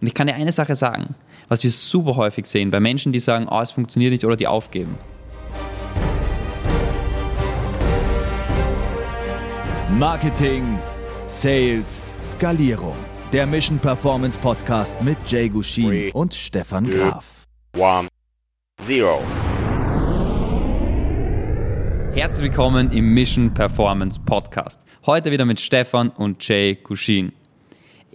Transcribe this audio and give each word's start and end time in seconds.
Und 0.00 0.06
ich 0.06 0.14
kann 0.14 0.26
dir 0.26 0.34
eine 0.34 0.52
Sache 0.52 0.74
sagen, 0.74 1.14
was 1.48 1.62
wir 1.62 1.70
super 1.70 2.16
häufig 2.16 2.46
sehen 2.46 2.70
bei 2.70 2.80
Menschen, 2.80 3.12
die 3.12 3.18
sagen, 3.18 3.48
oh, 3.50 3.60
es 3.60 3.70
funktioniert 3.70 4.12
nicht 4.12 4.24
oder 4.24 4.36
die 4.36 4.46
aufgeben. 4.46 4.96
Marketing, 9.98 10.78
Sales, 11.28 12.16
Skalierung. 12.22 12.96
Der 13.32 13.46
Mission 13.46 13.78
Performance 13.78 14.38
Podcast 14.38 15.00
mit 15.02 15.16
Jay 15.26 15.48
Gushin 15.48 15.88
Three, 15.88 16.12
und 16.12 16.32
Stefan 16.34 16.88
Graf. 16.88 17.46
one, 17.76 18.08
zero. 18.86 19.20
Herzlich 22.12 22.44
willkommen 22.44 22.92
im 22.92 23.14
Mission 23.14 23.52
Performance 23.52 24.20
Podcast. 24.24 24.80
Heute 25.06 25.30
wieder 25.32 25.44
mit 25.44 25.58
Stefan 25.60 26.10
und 26.10 26.46
Jay 26.46 26.76
Kushin. 26.76 27.32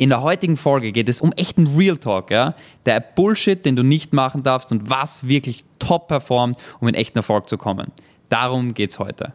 In 0.01 0.09
der 0.09 0.23
heutigen 0.23 0.57
Folge 0.57 0.91
geht 0.91 1.07
es 1.09 1.21
um 1.21 1.31
echten 1.33 1.67
Real 1.77 1.95
Talk, 1.95 2.31
ja? 2.31 2.55
Der 2.87 2.99
Bullshit, 2.99 3.63
den 3.63 3.75
du 3.75 3.83
nicht 3.83 4.13
machen 4.13 4.41
darfst 4.41 4.71
und 4.71 4.89
was 4.89 5.27
wirklich 5.27 5.63
top 5.77 6.07
performt, 6.07 6.57
um 6.79 6.87
in 6.87 6.95
echten 6.95 7.19
Erfolg 7.19 7.47
zu 7.47 7.55
kommen. 7.55 7.91
Darum 8.27 8.73
geht's 8.73 8.97
heute. 8.97 9.33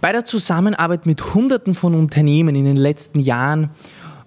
Bei 0.00 0.12
der 0.12 0.24
Zusammenarbeit 0.24 1.04
mit 1.04 1.34
Hunderten 1.34 1.74
von 1.74 1.96
Unternehmen 1.96 2.54
in 2.54 2.64
den 2.64 2.76
letzten 2.76 3.18
Jahren 3.18 3.70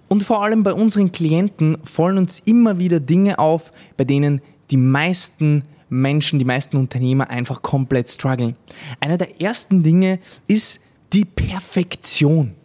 und 0.08 0.24
vor 0.24 0.42
allem 0.42 0.62
bei 0.62 0.74
unseren 0.74 1.10
Klienten 1.10 1.78
fallen 1.84 2.18
uns 2.18 2.40
immer 2.40 2.78
wieder 2.78 3.00
Dinge 3.00 3.38
auf, 3.38 3.72
bei 3.96 4.04
denen 4.04 4.42
die 4.70 4.76
meisten 4.76 5.64
Menschen, 5.88 6.38
die 6.38 6.44
meisten 6.44 6.76
Unternehmer 6.76 7.30
einfach 7.30 7.62
komplett 7.62 8.10
strugglen. 8.10 8.56
Einer 9.00 9.16
der 9.16 9.40
ersten 9.40 9.82
Dinge 9.82 10.18
ist 10.48 10.80
die 11.14 11.24
Perfektion. 11.24 12.57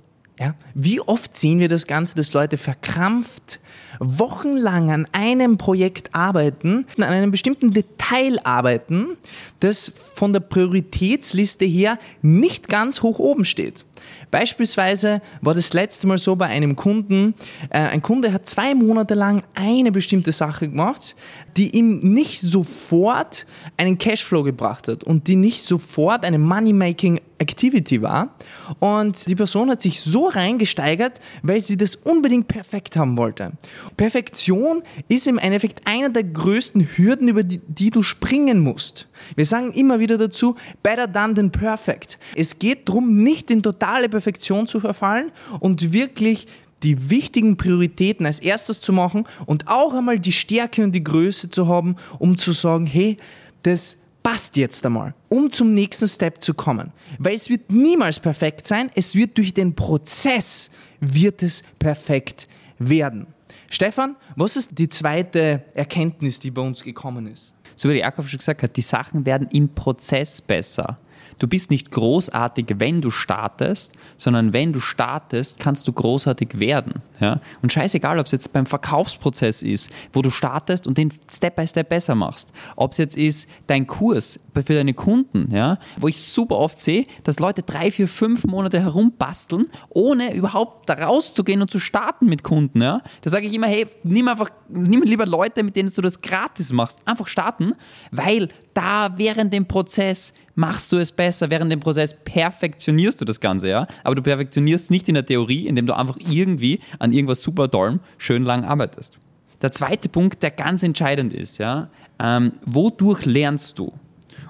Ja? 0.44 0.56
Wie 0.74 1.00
oft 1.00 1.38
sehen 1.38 1.60
wir 1.60 1.70
das 1.70 1.88
Ganze, 1.88 2.16
dass 2.16 2.34
Leute 2.34 2.58
verkrampft 2.58 3.62
wochenlang 4.00 4.92
an 4.92 5.08
einem 5.12 5.58
Projekt 5.58 6.14
arbeiten, 6.14 6.86
an 6.98 7.04
einem 7.04 7.32
bestimmten 7.32 7.72
Detail 7.72 8.40
arbeiten, 8.44 9.18
das 9.60 9.92
von 10.16 10.34
der 10.34 10.40
Prioritätsliste 10.42 11.66
her 11.66 11.98
nicht 12.22 12.70
ganz 12.70 13.02
hoch 13.02 13.20
oben 13.20 13.46
steht. 13.46 13.86
Beispielsweise 14.32 15.22
war 15.42 15.54
das 15.54 15.74
letzte 15.74 16.08
Mal 16.08 16.18
so 16.18 16.36
bei 16.36 16.48
einem 16.48 16.76
Kunden, 16.76 17.36
äh, 17.70 17.80
ein 17.80 18.02
Kunde 18.02 18.34
hat 18.34 18.48
zwei 18.48 18.74
Monate 18.76 19.14
lang 19.14 19.44
eine 19.54 19.92
bestimmte 19.92 20.32
Sache 20.32 20.68
gemacht, 20.68 21.16
die 21.56 21.78
ihm 21.78 22.00
nicht 22.00 22.42
sofort 22.42 23.46
einen 23.78 23.98
Cashflow 23.98 24.44
gebracht 24.44 24.88
hat 24.88 25.04
und 25.04 25.28
die 25.28 25.36
nicht 25.36 25.62
sofort 25.62 26.26
eine 26.26 26.40
Money-Making 26.40 27.22
Activity 27.38 28.02
war. 28.02 28.36
Und 28.80 29.28
die 29.28 29.36
Person 29.36 29.70
hat 29.70 29.82
sich 29.82 30.00
so 30.02 30.28
reingesteigert, 30.28 31.20
weil 31.42 31.60
sie 31.60 31.78
das 31.78 31.96
unbedingt 31.96 32.48
perfekt 32.48 32.96
haben 32.96 33.18
wollte. 33.18 33.52
Perfektion 33.98 34.84
ist 35.08 35.28
im 35.28 35.38
Endeffekt 35.38 35.86
einer 35.86 36.10
der 36.10 36.24
größten 36.24 36.88
Hürden, 36.96 37.28
über 37.28 37.44
die, 37.44 37.62
die 37.68 37.90
du 37.90 38.04
springen 38.04 38.60
musst. 38.60 39.08
Wir 39.36 39.46
sagen 39.46 39.72
immer 39.74 40.00
wieder 40.00 40.18
dazu, 40.18 40.56
better 40.82 41.08
done 41.08 41.34
than 41.34 41.52
perfect. 41.52 42.18
Es 42.36 42.60
geht 42.60 42.90
darum, 42.90 43.24
nicht 43.24 43.52
in 43.52 43.64
totale 43.64 44.10
Perfektion 44.10 44.68
zu 44.68 44.80
verfallen 44.80 45.32
und 45.60 45.94
wirklich 45.94 46.48
die 46.84 47.10
wichtigen 47.10 47.58
Prioritäten 47.58 48.26
als 48.26 48.40
erstes 48.40 48.82
zu 48.82 48.92
machen 48.94 49.26
und 49.46 49.68
auch 49.68 49.94
einmal 49.94 50.20
die 50.20 50.34
Stärke 50.34 50.84
und 50.84 50.92
die 50.92 51.04
Größe 51.04 51.50
zu 51.50 51.68
haben, 51.68 51.96
um 52.20 52.38
zu 52.38 52.52
sagen, 52.52 52.86
hey, 52.86 53.18
das 53.64 53.98
passt 54.22 54.58
jetzt 54.58 54.86
einmal, 54.86 55.14
um 55.30 55.52
zum 55.52 55.74
nächsten 55.74 56.08
Step 56.08 56.42
zu 56.42 56.54
kommen. 56.54 56.92
Weil 57.20 57.36
es 57.36 57.50
wird 57.50 57.72
niemals 57.72 58.20
perfekt 58.20 58.68
sein, 58.68 58.90
es 58.96 59.16
wird 59.16 59.38
durch 59.38 59.54
den 59.54 59.76
Prozess, 59.76 60.70
wird 61.00 61.44
es 61.44 61.64
perfekt 61.80 62.48
werden. 62.80 63.28
Stefan, 63.74 64.18
was 64.36 64.56
ist 64.56 64.78
die 64.78 64.88
zweite 64.88 65.64
Erkenntnis, 65.74 66.38
die 66.38 66.52
bei 66.52 66.62
uns 66.62 66.84
gekommen 66.84 67.26
ist? 67.26 67.56
So 67.76 67.90
wie 67.90 67.94
der 67.94 68.04
Jakob 68.04 68.28
schon 68.28 68.38
gesagt 68.38 68.62
hat, 68.62 68.78
die 68.78 68.84
Sachen 68.84 69.26
werden 69.26 69.48
im 69.52 69.68
Prozess 69.74 70.44
besser. 70.44 70.96
Du 71.40 71.48
bist 71.48 71.70
nicht 71.72 71.92
großartig, 71.92 72.76
wenn 72.78 73.02
du 73.02 73.10
startest, 73.10 73.94
sondern 74.18 74.54
wenn 74.54 74.74
du 74.74 74.80
startest, 74.80 75.60
kannst 75.60 75.88
du 75.88 75.94
großartig 75.94 76.60
werden. 76.60 77.02
Ja? 77.20 77.40
Und 77.62 77.72
scheißegal, 77.72 78.20
ob 78.20 78.26
es 78.26 78.32
jetzt 78.32 78.54
beim 78.54 78.66
Verkaufsprozess 78.66 79.64
ist, 79.64 79.90
wo 80.12 80.22
du 80.22 80.30
startest 80.30 80.88
und 80.88 80.98
den 80.98 81.12
Step 81.32 81.56
by 81.56 81.66
Step 81.68 81.90
besser 81.90 82.16
machst. 82.16 82.50
Ob 82.76 82.92
es 82.92 82.98
jetzt 82.98 83.18
ist 83.18 83.48
dein 83.68 83.88
Kurs 83.88 84.40
für 84.54 84.74
deine 84.74 84.94
Kunden, 84.94 85.50
ja? 85.54 85.80
wo 85.98 86.08
ich 86.08 86.20
super 86.22 86.58
oft 86.58 86.80
sehe, 86.80 87.06
dass 87.24 87.40
Leute 87.40 87.64
drei, 87.64 87.92
vier, 87.92 88.08
fünf 88.08 88.46
Monate 88.46 88.80
herumbasteln, 88.80 89.68
ohne 89.90 90.34
überhaupt 90.34 90.90
da 90.90 90.94
rauszugehen 90.94 91.62
und 91.62 91.72
zu 91.72 91.80
starten 91.80 92.28
mit 92.28 92.44
Kunden. 92.44 92.82
Ja? 92.82 93.02
Da 93.22 93.30
sage 93.30 93.48
ich 93.48 93.54
immer, 93.54 93.68
hey, 93.68 93.88
nimm 94.04 94.28
einfach, 94.28 94.50
nimm 94.70 95.04
lieber 95.04 95.26
Leute, 95.26 95.64
mit 95.64 95.76
denen 95.76 95.92
du 95.94 96.02
das 96.02 96.22
gratis 96.22 96.72
machst. 96.72 97.00
Einfach 97.06 97.28
starten, 97.28 97.74
weil 98.12 98.50
da 98.74 99.14
während 99.18 99.54
dem 99.54 99.68
Prozess 99.68 100.34
machst 100.56 100.92
du 100.92 100.98
es 100.98 101.12
besser, 101.12 101.50
während 101.50 101.72
dem 101.72 101.80
Prozess 101.80 102.16
perfektionierst 102.24 103.20
du 103.20 103.26
das 103.26 103.40
Ganze, 103.40 103.70
ja. 103.70 103.88
Aber 104.04 104.16
du 104.16 104.22
perfektionierst 104.22 104.92
nicht 104.92 105.08
in 105.10 105.16
der 105.16 105.26
Theorie, 105.26 105.68
indem 105.68 105.86
du 105.86 105.96
einfach 105.96 106.18
irgendwie 106.18 106.80
an 107.00 107.14
irgendwas 107.14 107.42
super 107.42 107.70
tollem 107.70 108.00
schön 108.18 108.44
lang 108.44 108.64
arbeitest. 108.64 109.18
Der 109.62 109.72
zweite 109.72 110.10
Punkt, 110.10 110.44
der 110.44 110.52
ganz 110.52 110.84
entscheidend 110.84 111.34
ist, 111.34 111.58
ja, 111.58 111.90
ähm, 112.20 112.54
wodurch 112.66 113.26
lernst 113.26 113.80
du? 113.80 113.94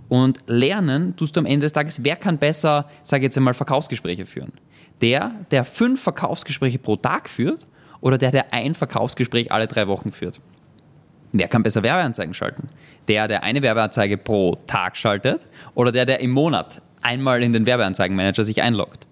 Und 0.10 0.40
lernen 0.48 1.16
tust 1.16 1.36
du 1.36 1.40
am 1.40 1.46
Ende 1.46 1.66
des 1.66 1.74
Tages, 1.74 2.04
wer 2.04 2.16
kann 2.16 2.38
besser, 2.38 2.90
sage 3.04 3.24
jetzt 3.24 3.38
einmal, 3.38 3.54
Verkaufsgespräche 3.54 4.26
führen? 4.26 4.52
Der, 5.02 5.34
der 5.52 5.66
fünf 5.66 6.02
Verkaufsgespräche 6.02 6.80
pro 6.80 6.96
Tag 6.96 7.30
führt 7.30 7.66
oder 8.02 8.18
der, 8.18 8.32
der 8.32 8.54
ein 8.54 8.74
Verkaufsgespräch 8.74 9.52
alle 9.52 9.68
drei 9.68 9.88
Wochen 9.88 10.12
führt? 10.12 10.40
Wer 11.34 11.48
kann 11.48 11.64
besser 11.64 11.82
Werbeanzeigen 11.82 12.36
schalten? 12.36 12.68
Der, 13.08 13.28
der 13.28 13.44
eine 13.44 13.64
Werbeanzeige 13.64 14.18
pro 14.18 14.56
Tag 14.68 14.96
schaltet 14.96 15.48
oder 15.74 15.92
der, 15.92 16.06
der 16.06 16.20
im 16.20 16.30
Monat 16.30 16.82
einmal 17.02 17.42
in 17.42 17.54
den 17.54 17.66
Werbeanzeigenmanager 17.66 18.44
sich 18.44 18.62
einloggt? 18.62 19.08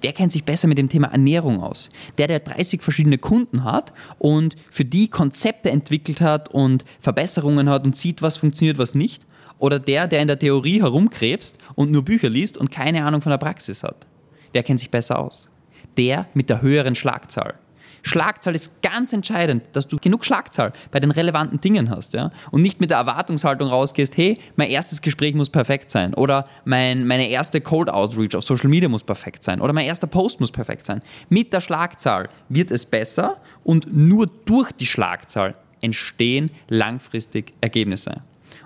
Wer 0.00 0.12
kennt 0.12 0.32
sich 0.32 0.44
besser 0.44 0.66
mit 0.66 0.78
dem 0.78 0.88
Thema 0.88 1.08
Ernährung 1.08 1.62
aus? 1.62 1.90
Der, 2.16 2.26
der 2.26 2.40
30 2.40 2.82
verschiedene 2.82 3.18
Kunden 3.18 3.64
hat 3.64 3.92
und 4.18 4.56
für 4.70 4.86
die 4.86 5.08
Konzepte 5.08 5.70
entwickelt 5.70 6.22
hat 6.22 6.48
und 6.48 6.84
Verbesserungen 7.00 7.68
hat 7.68 7.84
und 7.84 7.94
sieht, 7.94 8.22
was 8.22 8.38
funktioniert, 8.38 8.78
was 8.78 8.94
nicht? 8.94 9.26
Oder 9.58 9.78
der, 9.78 10.06
der 10.06 10.22
in 10.22 10.28
der 10.28 10.38
Theorie 10.38 10.80
herumkrebst 10.80 11.58
und 11.74 11.90
nur 11.90 12.04
Bücher 12.04 12.30
liest 12.30 12.56
und 12.56 12.70
keine 12.70 13.04
Ahnung 13.04 13.20
von 13.20 13.30
der 13.30 13.38
Praxis 13.38 13.82
hat? 13.82 14.06
Wer 14.52 14.62
kennt 14.62 14.80
sich 14.80 14.90
besser 14.90 15.18
aus? 15.18 15.50
Der 15.98 16.26
mit 16.32 16.48
der 16.48 16.62
höheren 16.62 16.94
Schlagzahl. 16.94 17.54
Schlagzahl 18.02 18.54
ist 18.54 18.82
ganz 18.82 19.12
entscheidend, 19.12 19.64
dass 19.72 19.88
du 19.88 19.96
genug 19.98 20.24
Schlagzahl 20.24 20.72
bei 20.90 21.00
den 21.00 21.10
relevanten 21.10 21.60
Dingen 21.60 21.90
hast. 21.90 22.14
Ja? 22.14 22.30
Und 22.50 22.62
nicht 22.62 22.80
mit 22.80 22.90
der 22.90 22.98
Erwartungshaltung 22.98 23.68
rausgehst, 23.68 24.16
hey, 24.16 24.38
mein 24.56 24.70
erstes 24.70 25.02
Gespräch 25.02 25.34
muss 25.34 25.50
perfekt 25.50 25.90
sein 25.90 26.14
oder 26.14 26.46
mein, 26.64 27.06
meine 27.06 27.28
erste 27.28 27.60
Cold 27.60 27.90
Outreach 27.90 28.34
auf 28.34 28.44
Social 28.44 28.68
Media 28.68 28.88
muss 28.88 29.04
perfekt 29.04 29.42
sein 29.42 29.60
oder 29.60 29.72
mein 29.72 29.86
erster 29.86 30.06
Post 30.06 30.40
muss 30.40 30.50
perfekt 30.50 30.84
sein. 30.84 31.02
Mit 31.28 31.52
der 31.52 31.60
Schlagzahl 31.60 32.28
wird 32.48 32.70
es 32.70 32.86
besser 32.86 33.36
und 33.64 33.94
nur 33.94 34.26
durch 34.26 34.72
die 34.72 34.86
Schlagzahl 34.86 35.54
entstehen 35.80 36.50
langfristig 36.68 37.52
Ergebnisse. 37.60 38.20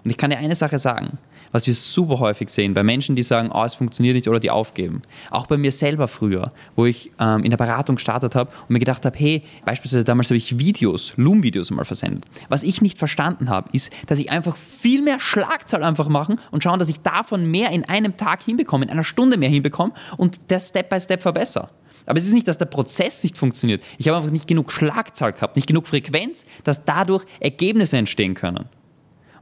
Und 0.05 0.11
ich 0.11 0.17
kann 0.17 0.31
dir 0.31 0.39
eine 0.39 0.55
Sache 0.55 0.79
sagen, 0.79 1.19
was 1.53 1.67
wir 1.67 1.75
super 1.75 2.19
häufig 2.19 2.49
sehen 2.49 2.75
bei 2.75 2.83
Menschen, 2.83 3.15
die 3.15 3.23
sagen, 3.23 3.51
oh, 3.53 3.63
es 3.65 3.75
funktioniert 3.75 4.17
nicht 4.17 4.29
oder 4.29 4.41
die 4.41 4.51
aufgeben. 4.51 5.03
Auch 5.31 5.47
bei 5.47 5.57
mir 5.57 5.71
selber 5.71 6.09
früher, 6.09 6.53
wo 6.75 6.87
ich 6.87 7.13
ähm, 7.21 7.45
in 7.45 7.51
der 7.51 7.57
Beratung 7.59 7.97
gestartet 7.97 8.35
habe 8.35 8.51
und 8.63 8.71
mir 8.71 8.79
gedacht 8.79 9.05
habe, 9.05 9.17
hey, 9.19 9.43
beispielsweise 9.65 10.05
damals 10.05 10.31
habe 10.31 10.39
ich 10.39 10.59
Videos, 10.59 11.13
Loom-Videos 11.17 11.71
mal 11.71 11.85
versendet. 11.85 12.25
Was 12.49 12.63
ich 12.63 12.83
nicht 12.83 12.99
verstanden 12.99 13.49
habe, 13.49 13.69
ist, 13.73 13.93
dass 14.07 14.19
ich 14.19 14.31
einfach 14.31 14.57
viel 14.57 15.03
mehr 15.03 15.21
Schlagzahl 15.21 15.85
einfach 15.85 16.09
machen 16.09 16.41
und 16.51 16.63
schauen, 16.63 16.79
dass 16.79 16.89
ich 16.89 17.01
davon 17.01 17.51
mehr 17.51 17.71
in 17.71 17.85
einem 17.85 18.17
Tag 18.17 18.43
hinbekomme, 18.43 18.85
in 18.85 18.91
einer 18.91 19.05
Stunde 19.05 19.37
mehr 19.37 19.51
hinbekomme 19.51 19.93
und 20.17 20.41
das 20.49 20.69
Step 20.69 20.89
by 20.89 20.99
Step 20.99 21.23
verbessere. 21.23 21.69
Aber 22.07 22.19
es 22.19 22.27
ist 22.27 22.33
nicht, 22.33 22.49
dass 22.49 22.59
der 22.59 22.67
Prozess 22.67 23.23
nicht 23.23 23.39
funktioniert. 23.39 23.83
Ich 23.99 24.09
habe 24.09 24.17
einfach 24.17 24.31
nicht 24.31 24.49
genug 24.49 24.73
Schlagzahl 24.73 25.33
gehabt, 25.33 25.57
nicht 25.57 25.69
genug 25.69 25.87
Frequenz, 25.87 26.47
dass 26.65 26.85
dadurch 26.85 27.25
Ergebnisse 27.39 27.97
entstehen 27.97 28.35
können. 28.35 28.69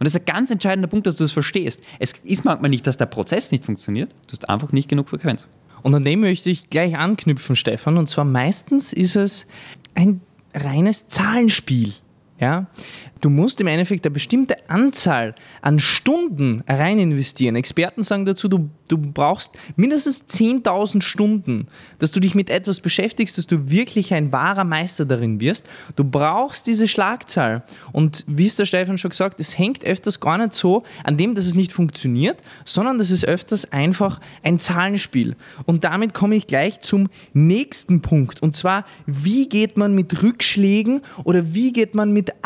Und 0.00 0.06
das 0.06 0.14
ist 0.14 0.22
ein 0.22 0.24
ganz 0.24 0.50
entscheidender 0.50 0.88
Punkt, 0.88 1.06
dass 1.06 1.16
du 1.16 1.24
das 1.24 1.32
verstehst. 1.32 1.82
Es 1.98 2.12
ist 2.12 2.46
manchmal 2.46 2.70
nicht, 2.70 2.86
dass 2.86 2.96
der 2.96 3.04
Prozess 3.04 3.52
nicht 3.52 3.66
funktioniert, 3.66 4.10
du 4.26 4.32
hast 4.32 4.48
einfach 4.48 4.72
nicht 4.72 4.88
genug 4.88 5.10
Frequenz. 5.10 5.46
Und 5.82 5.94
an 5.94 6.04
dem 6.04 6.20
möchte 6.20 6.48
ich 6.48 6.70
gleich 6.70 6.96
anknüpfen, 6.96 7.54
Stefan. 7.54 7.98
Und 7.98 8.08
zwar 8.08 8.24
meistens 8.24 8.94
ist 8.94 9.16
es 9.16 9.46
ein 9.94 10.22
reines 10.54 11.06
Zahlenspiel. 11.06 11.92
Ja? 12.38 12.66
Du 13.20 13.28
musst 13.28 13.60
im 13.60 13.66
Endeffekt 13.66 14.06
eine 14.06 14.12
bestimmte 14.12 14.56
Anzahl 14.70 15.34
an 15.60 15.78
Stunden 15.78 16.62
rein 16.68 16.98
investieren. 16.98 17.56
Experten 17.56 18.02
sagen 18.02 18.24
dazu, 18.24 18.48
du, 18.48 18.70
du 18.88 18.96
brauchst 18.96 19.52
mindestens 19.76 20.24
10.000 20.28 21.02
Stunden, 21.02 21.66
dass 21.98 22.12
du 22.12 22.20
dich 22.20 22.34
mit 22.34 22.48
etwas 22.48 22.80
beschäftigst, 22.80 23.36
dass 23.36 23.46
du 23.46 23.68
wirklich 23.70 24.14
ein 24.14 24.32
wahrer 24.32 24.64
Meister 24.64 25.04
darin 25.04 25.40
wirst. 25.40 25.68
Du 25.96 26.04
brauchst 26.04 26.66
diese 26.66 26.88
Schlagzahl. 26.88 27.62
Und 27.92 28.24
wie 28.26 28.46
es 28.46 28.56
der 28.56 28.64
Stefan 28.64 28.96
schon 28.96 29.10
gesagt, 29.10 29.40
es 29.40 29.58
hängt 29.58 29.84
öfters 29.84 30.20
gar 30.20 30.38
nicht 30.38 30.54
so 30.54 30.84
an 31.02 31.16
dem, 31.16 31.34
dass 31.34 31.46
es 31.46 31.54
nicht 31.54 31.72
funktioniert, 31.72 32.38
sondern 32.64 32.98
das 32.98 33.10
ist 33.10 33.24
öfters 33.24 33.70
einfach 33.72 34.20
ein 34.42 34.58
Zahlenspiel. 34.58 35.36
Und 35.66 35.84
damit 35.84 36.14
komme 36.14 36.36
ich 36.36 36.46
gleich 36.46 36.80
zum 36.80 37.10
nächsten 37.32 38.02
Punkt. 38.02 38.42
Und 38.42 38.56
zwar, 38.56 38.84
wie 39.06 39.48
geht 39.48 39.76
man 39.76 39.94
mit 39.94 40.22
Rückschlägen 40.22 41.02
oder 41.24 41.54
wie 41.54 41.72
geht 41.72 41.94
man 41.94 42.12
mit 42.12 42.20
mit 42.20 42.44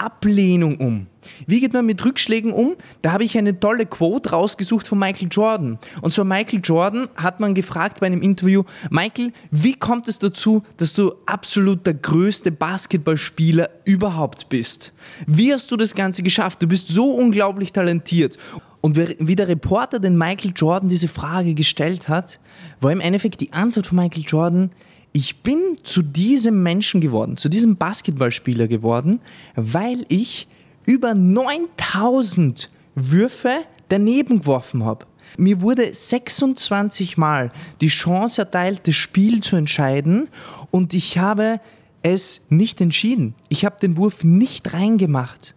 Ablehnung 0.65 0.77
um? 0.77 1.07
Wie 1.47 1.61
geht 1.61 1.73
man 1.73 1.87
mit 1.87 2.05
Rückschlägen 2.05 2.53
um? 2.53 2.75
Da 3.03 3.13
habe 3.13 3.25
ich 3.25 3.37
eine 3.39 3.59
tolle 3.59 3.87
Quote 3.87 4.31
rausgesucht 4.31 4.87
von 4.87 4.99
Michael 4.99 5.29
Jordan. 5.31 5.79
Und 6.03 6.13
zwar 6.13 6.25
Michael 6.25 6.61
Jordan 6.63 7.09
hat 7.17 7.41
man 7.41 7.55
gefragt 7.55 8.01
bei 8.01 8.07
einem 8.07 8.23
Interview, 8.23 8.65
Michael, 8.91 9.33
wie 9.51 9.75
kommt 9.75 10.09
es 10.09 10.19
dazu, 10.19 10.63
dass 10.77 10.93
du 10.93 11.15
absolut 11.27 11.87
der 11.87 11.95
größte 11.95 12.51
Basketballspieler 12.51 13.71
überhaupt 13.85 14.49
bist? 14.49 14.93
Wie 15.27 15.53
hast 15.53 15.71
du 15.71 15.77
das 15.77 15.95
Ganze 15.95 16.23
geschafft? 16.23 16.63
Du 16.63 16.67
bist 16.67 16.89
so 16.89 17.11
unglaublich 17.11 17.73
talentiert. 17.73 18.39
Und 18.81 18.99
wie 18.99 19.37
der 19.37 19.49
Reporter 19.49 19.99
den 19.99 20.19
Michael 20.19 20.53
Jordan 20.55 20.91
diese 20.91 21.09
Frage 21.09 21.55
gestellt 21.55 22.09
hat, 22.11 22.39
war 22.81 22.93
im 22.93 23.01
Endeffekt 23.01 23.41
die 23.41 23.53
Antwort 23.55 23.87
von 23.87 23.97
Michael 23.97 24.25
Jordan, 24.27 24.71
ich 25.17 25.43
bin 25.43 25.77
zu 25.85 26.03
diesem 26.03 26.63
Menschen 26.63 27.01
geworden, 27.01 27.37
zu 27.37 27.49
diesem 27.49 27.77
Basketballspieler 27.77 28.67
geworden, 28.67 29.21
weil 29.55 30.05
ich 30.09 30.49
über 30.87 31.15
9000 31.15 32.71
Würfe 32.95 33.65
daneben 33.89 34.41
geworfen 34.41 34.85
habe. 34.85 35.07
Mir 35.37 35.63
wurde 35.63 35.93
26 35.93 37.17
Mal 37.17 37.51
die 37.81 37.89
Chance 37.89 38.43
erteilt, 38.43 38.87
das 38.87 38.95
Spiel 38.95 39.43
zu 39.43 39.57
entscheiden 39.57 40.29
und 40.71 40.95
ich 40.95 41.19
habe 41.19 41.61
es 42.03 42.43
nicht 42.51 42.81
entschieden. 42.81 43.35
Ich 43.49 43.65
habe 43.65 43.81
den 43.81 43.97
Wurf 43.97 44.23
nicht 44.23 44.73
reingemacht. 44.73 45.55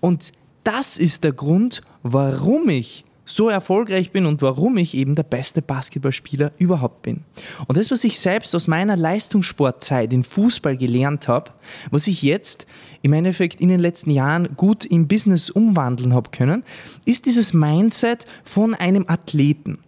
Und 0.00 0.32
das 0.64 0.98
ist 0.98 1.24
der 1.24 1.32
Grund, 1.32 1.80
warum 2.02 2.68
ich 2.68 3.04
so 3.26 3.50
erfolgreich 3.50 4.12
bin 4.12 4.24
und 4.24 4.40
warum 4.40 4.78
ich 4.78 4.94
eben 4.94 5.14
der 5.16 5.24
beste 5.24 5.60
Basketballspieler 5.60 6.52
überhaupt 6.58 7.02
bin. 7.02 7.24
Und 7.66 7.76
das, 7.76 7.90
was 7.90 8.04
ich 8.04 8.18
selbst 8.18 8.54
aus 8.54 8.68
meiner 8.68 8.96
Leistungssportzeit 8.96 10.12
in 10.12 10.22
Fußball 10.22 10.76
gelernt 10.76 11.28
habe, 11.28 11.50
was 11.90 12.06
ich 12.06 12.22
jetzt 12.22 12.66
im 13.02 13.12
Endeffekt 13.12 13.60
in 13.60 13.68
den 13.68 13.80
letzten 13.80 14.10
Jahren 14.10 14.56
gut 14.56 14.84
im 14.86 15.08
Business 15.08 15.50
umwandeln 15.50 16.14
habe 16.14 16.30
können, 16.30 16.64
ist 17.04 17.26
dieses 17.26 17.52
Mindset 17.52 18.24
von 18.44 18.74
einem 18.74 19.04
Athleten. 19.08 19.78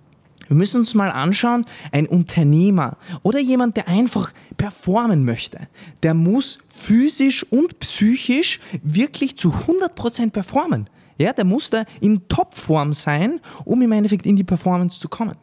Wir 0.49 0.57
müssen 0.57 0.79
uns 0.79 0.95
mal 0.95 1.11
anschauen, 1.11 1.67
ein 1.93 2.07
Unternehmer 2.07 2.97
oder 3.23 3.39
jemand, 3.39 3.77
der 3.77 3.87
einfach 3.87 4.33
performen 4.57 5.25
möchte, 5.25 5.69
der 6.03 6.15
muss 6.15 6.59
physisch 6.67 7.45
und 7.51 7.79
psychisch 7.79 8.59
wirklich 8.83 9.37
zu 9.37 9.51
100% 9.51 10.31
performen. 10.31 10.89
Ja, 11.19 11.33
der 11.33 11.45
muss 11.45 11.71
da 11.71 11.85
in 12.01 12.27
Topform 12.29 12.93
sein, 12.93 13.41
um 13.65 13.83
im 13.83 13.93
Endeffekt 13.93 14.25
in 14.25 14.37
die 14.37 14.45
Performance 14.45 15.01
zu 15.01 15.09
kommen. 15.09 15.37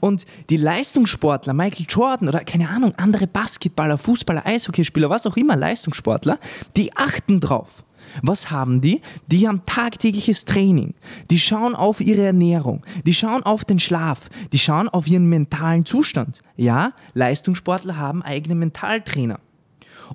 Und 0.00 0.24
die 0.50 0.56
Leistungssportler, 0.56 1.52
Michael 1.52 1.86
Jordan 1.88 2.28
oder 2.28 2.40
keine 2.40 2.68
Ahnung, 2.68 2.94
andere 2.96 3.26
Basketballer, 3.26 3.98
Fußballer, 3.98 4.44
Eishockeyspieler, 4.46 5.10
was 5.10 5.26
auch 5.26 5.36
immer, 5.36 5.56
Leistungssportler, 5.56 6.38
die 6.76 6.96
achten 6.96 7.40
drauf. 7.40 7.84
Was 8.22 8.50
haben 8.50 8.80
die? 8.80 9.00
Die 9.26 9.48
haben 9.48 9.62
tagtägliches 9.66 10.44
Training. 10.44 10.94
Die 11.30 11.38
schauen 11.38 11.74
auf 11.74 12.00
ihre 12.00 12.24
Ernährung. 12.24 12.84
Die 13.04 13.12
schauen 13.12 13.42
auf 13.42 13.64
den 13.64 13.80
Schlaf. 13.80 14.30
Die 14.52 14.58
schauen 14.58 14.88
auf 14.88 15.08
ihren 15.08 15.28
mentalen 15.28 15.84
Zustand. 15.84 16.40
Ja, 16.56 16.92
Leistungssportler 17.14 17.96
haben 17.96 18.22
eigene 18.22 18.54
Mentaltrainer 18.54 19.40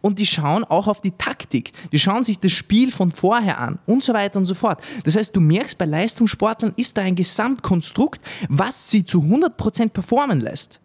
und 0.02 0.20
die 0.20 0.26
schauen 0.26 0.64
auch 0.64 0.88
auf 0.88 1.02
die 1.02 1.12
Taktik. 1.12 1.74
Die 1.92 2.00
schauen 2.00 2.24
sich 2.24 2.40
das 2.40 2.52
Spiel 2.52 2.92
von 2.92 3.12
vorher 3.12 3.60
an 3.60 3.80
und 3.86 4.04
so 4.04 4.14
weiter 4.14 4.40
und 4.40 4.46
so 4.46 4.54
fort. 4.54 4.82
Das 5.04 5.16
heißt, 5.16 5.36
du 5.36 5.42
merkst, 5.42 5.78
bei 5.78 5.86
Leistungssportlern 5.86 6.74
ist 6.78 6.98
da 6.98 7.02
ein 7.02 7.16
Gesamtkonstrukt, 7.16 8.22
was 8.50 8.90
sie 8.90 9.06
zu 9.06 9.20
100% 9.20 9.90
performen 9.90 10.40
lässt. 10.40 10.82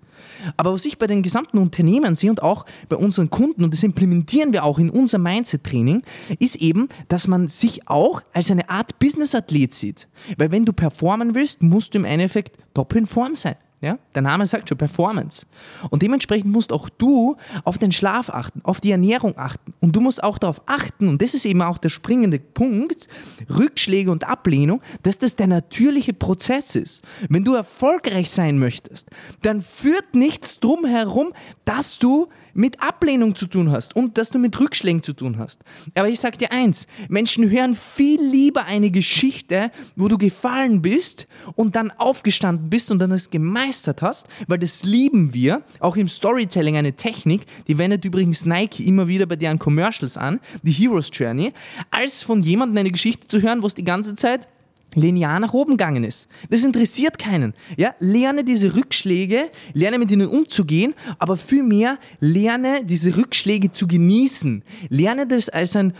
Aber 0.57 0.73
was 0.73 0.85
ich 0.85 0.99
bei 0.99 1.07
den 1.07 1.23
gesamten 1.23 1.59
Unternehmen 1.59 2.17
sehe 2.17 2.31
und 2.31 2.43
auch 2.43 2.67
bei 2.89 2.97
unseren 2.97 3.31
Kunden, 3.31 3.65
und 3.65 3.73
das 3.73 3.83
implementieren 3.83 4.53
wir 4.53 4.65
auch 4.65 4.79
in 4.79 4.91
unser 4.91 5.19
Mindset-Training, 5.19 6.03
ist 6.39 6.57
eben, 6.57 6.89
dass 7.09 7.29
man 7.29 7.49
sich 7.49 7.89
auch 7.89 8.23
als 8.33 8.51
eine 8.51 8.69
Art 8.69 8.99
Business-Athlet 8.99 9.75
sieht. 9.75 10.09
Weil 10.37 10.53
wenn 10.53 10.65
du 10.65 10.73
performen 10.73 11.35
willst, 11.35 11.63
musst 11.63 11.95
du 11.95 11.99
im 11.99 12.05
Endeffekt 12.05 12.57
top 12.75 12.95
in 12.95 13.07
Form 13.07 13.35
sein. 13.35 13.57
Ja? 13.87 13.99
Der 14.17 14.23
Name 14.23 14.47
sagt 14.47 14.69
schon 14.69 14.77
Performance. 14.77 15.47
Und 15.91 16.03
dementsprechend 16.03 16.51
musst 16.51 16.73
auch 16.73 16.89
du 16.89 17.37
auf 17.63 17.79
den 17.79 17.93
Schlaf 17.93 18.31
achten, 18.31 18.61
auf 18.65 18.81
die 18.81 18.91
Ernährung 18.91 19.39
achten. 19.39 19.75
Und 19.79 19.95
du 19.95 20.01
musst 20.01 20.25
auch 20.25 20.39
darauf 20.39 20.61
achten, 20.67 21.07
und 21.07 21.23
das 21.23 21.35
ist 21.35 21.47
eben 21.47 21.63
auch 21.63 21.79
der 21.79 21.89
springende 21.89 22.41
Punkt, 22.41 23.07
Rückschläge 23.49 24.11
und 24.11 24.29
Ablehnung, 24.29 24.83
dass 25.05 25.19
das 25.19 25.37
der 25.37 25.47
natürliche 25.47 26.13
Prozess 26.13 26.75
ist. 26.75 27.05
Wenn 27.29 27.45
du 27.45 27.55
erfolgreich 27.55 28.29
sein 28.31 28.59
möchtest, 28.59 29.09
dann 29.43 29.61
führt 29.61 30.17
nichts 30.17 30.59
drum 30.59 30.85
herum, 30.85 31.33
dass 31.65 32.01
du 32.01 32.29
mit 32.57 32.83
Ablehnung 32.83 33.35
zu 33.35 33.47
tun 33.47 33.71
hast 33.71 33.95
und 33.95 34.19
dass 34.19 34.31
du 34.31 34.39
mit 34.39 34.59
Rückschlägen 34.59 35.03
zu 35.03 35.13
tun 35.13 35.39
hast. 35.39 35.61
Aber 35.95 36.09
ich 36.09 36.19
sage 36.19 36.39
dir 36.39 36.53
eins, 36.53 36.87
Menschen 37.09 37.49
hören 37.51 37.75
viel 37.75 38.21
lieber 38.21 38.65
eine 38.65 38.91
Geschichte, 38.91 39.71
wo 39.95 40.09
du 40.09 40.19
gefallen 40.19 40.83
bist 40.83 41.27
und 41.55 41.77
dann 41.77 41.91
aufgestanden 41.91 42.71
bist 42.71 42.91
und 42.91 42.99
dann 42.99 43.13
es 43.13 43.31
gemeistert 43.31 44.03
hast, 44.03 44.27
weil 44.49 44.59
das 44.59 44.85
lieben 44.85 45.35
wir, 45.35 45.63
auch 45.81 45.97
im 45.97 46.09
Storytelling 46.09 46.77
eine 46.77 46.95
Technik, 46.95 47.47
die 47.69 47.79
wendet 47.79 48.05
übrigens 48.05 48.47
Nike 48.47 48.87
immer 48.87 49.09
wieder 49.09 49.27
bei 49.27 49.37
deren 49.37 49.59
Commercials 49.59 50.17
an, 50.17 50.41
die 50.63 50.73
Hero's 50.73 51.11
Journey, 51.13 51.53
als 51.91 52.23
von 52.23 52.43
jemandem 52.43 52.79
eine 52.79 52.91
Geschichte 52.91 53.29
zu 53.29 53.43
hören, 53.43 53.63
wo 53.63 53.67
es 53.67 53.75
die 53.75 53.85
ganze 53.85 54.15
Zeit 54.15 54.49
linear 54.97 55.39
nach 55.39 55.53
oben 55.53 55.73
gegangen 55.73 56.03
ist. 56.03 56.27
Das 56.51 56.65
interessiert 56.65 57.19
keinen. 57.19 57.55
Ja, 57.77 57.95
lerne 58.01 58.43
diese 58.43 58.75
Rückschläge, 58.75 59.51
lerne 59.73 59.99
mit 59.99 60.11
ihnen 60.11 60.29
umzugehen, 60.29 60.95
aber 61.19 61.37
vielmehr 61.37 61.99
lerne 62.19 62.85
diese 62.85 63.17
Rückschläge 63.17 63.71
zu 63.71 63.87
genießen. 63.87 64.65
Lerne 64.89 65.27
das 65.27 65.49
als 65.49 65.77
ein 65.77 65.93